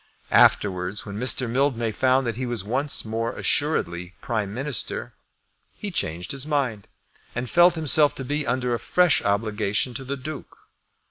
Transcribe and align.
Afterwards, 0.31 1.05
when 1.05 1.19
Mr. 1.19 1.47
Mildmay 1.47 1.91
found 1.91 2.25
that 2.25 2.35
he 2.35 2.47
was 2.47 2.63
once 2.63 3.05
more 3.05 3.33
assuredly 3.33 4.15
Prime 4.19 4.51
Minister, 4.51 5.11
he 5.75 5.91
changed 5.91 6.31
his 6.31 6.47
mind, 6.47 6.87
and 7.35 7.47
felt 7.47 7.75
himself 7.75 8.15
to 8.15 8.25
be 8.25 8.47
under 8.47 8.73
a 8.73 8.79
fresh 8.79 9.21
obligation 9.21 9.93
to 9.93 10.03
the 10.03 10.17
Duke. 10.17 10.57